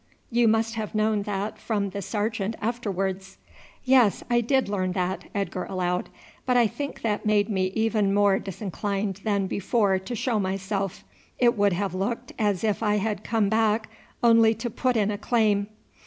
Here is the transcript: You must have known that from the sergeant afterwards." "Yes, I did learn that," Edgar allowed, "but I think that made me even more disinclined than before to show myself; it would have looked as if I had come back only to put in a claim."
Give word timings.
You 0.31 0.47
must 0.47 0.73
have 0.73 0.95
known 0.95 1.21
that 1.29 1.59
from 1.59 1.91
the 1.91 2.01
sergeant 2.01 2.55
afterwards." 2.59 3.37
"Yes, 3.85 4.23
I 4.31 4.41
did 4.41 4.67
learn 4.67 4.93
that," 4.93 5.25
Edgar 5.35 5.65
allowed, 5.65 6.09
"but 6.47 6.57
I 6.57 6.65
think 6.65 7.03
that 7.03 7.23
made 7.23 7.49
me 7.49 7.65
even 7.75 8.11
more 8.11 8.39
disinclined 8.39 9.21
than 9.23 9.45
before 9.45 9.99
to 9.99 10.15
show 10.15 10.39
myself; 10.39 11.03
it 11.37 11.55
would 11.55 11.73
have 11.73 11.93
looked 11.93 12.31
as 12.39 12.63
if 12.63 12.81
I 12.81 12.95
had 12.95 13.23
come 13.23 13.47
back 13.47 13.89
only 14.23 14.55
to 14.55 14.71
put 14.71 14.97
in 14.97 15.11
a 15.11 15.19
claim." 15.19 15.67